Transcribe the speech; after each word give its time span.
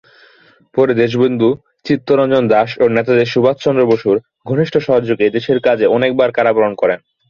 পরে 0.75 0.93
দেশবন্ধু 1.03 1.49
চিত্তরঞ্জন 1.85 2.43
দাশ 2.53 2.69
ও 2.79 2.95
নেতাজী 2.95 3.25
সুভাষচন্দ্র 3.33 3.83
বসুর 3.91 4.15
ঘনিষ্ঠ 4.49 4.75
সহযোগে 4.87 5.25
দেশের 5.37 5.59
কাজে 5.67 5.85
অনেকবার 5.95 6.29
কারাবরণ 6.37 6.73
করেন। 6.81 6.99